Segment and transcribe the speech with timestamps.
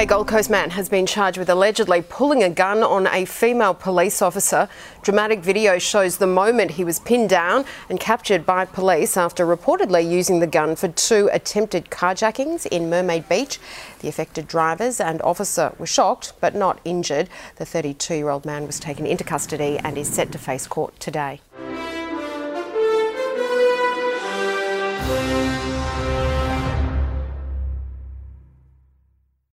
[0.00, 3.74] A Gold Coast man has been charged with allegedly pulling a gun on a female
[3.74, 4.66] police officer.
[5.02, 10.10] Dramatic video shows the moment he was pinned down and captured by police after reportedly
[10.10, 13.58] using the gun for two attempted carjackings in Mermaid Beach.
[13.98, 17.28] The affected drivers and officer were shocked but not injured.
[17.56, 20.98] The 32 year old man was taken into custody and is set to face court
[20.98, 21.42] today.